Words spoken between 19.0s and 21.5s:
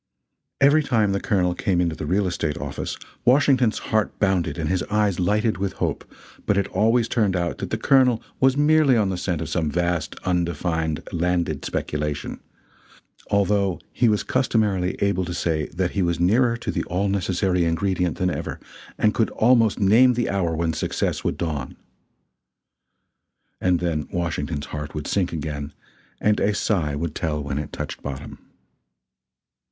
could almost name the hour when success would